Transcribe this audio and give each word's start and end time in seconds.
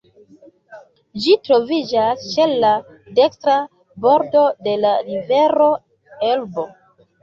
Ĝi 1.25 1.35
troviĝas 1.49 2.25
ĉe 2.31 2.49
la 2.65 2.73
dekstra 3.21 3.61
bordo 4.09 4.47
de 4.69 4.77
la 4.85 4.99
rivero 5.09 5.73
Elbo. 6.37 6.71